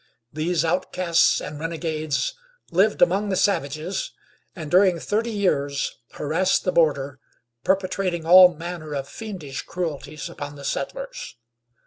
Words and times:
These 0.33 0.65
outcasts 0.65 1.39
and 1.39 1.59
renegades 1.59 2.33
lived 2.71 3.03
among 3.03 3.29
the 3.29 3.35
savages, 3.35 4.13
and 4.55 4.71
during 4.71 4.97
thirty 4.99 5.29
years 5.29 5.99
harassed 6.13 6.63
the 6.63 6.71
border, 6.71 7.19
perpetrating 7.63 8.25
all 8.25 8.55
manner 8.55 8.95
of 8.95 9.07
fiendish 9.07 9.61
cruelties 9.61 10.27
upon 10.27 10.55
the 10.55 10.65
settlers. 10.65 11.35